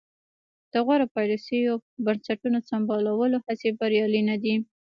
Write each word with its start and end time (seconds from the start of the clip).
د 0.71 0.73
غوره 0.85 1.07
پالیسیو 1.15 1.65
او 1.71 1.77
بنسټونو 2.05 2.59
سمبالولو 2.69 3.37
هڅې 3.47 3.69
بریالۍ 3.79 4.21
نه 4.29 4.35
دي. 4.43 4.55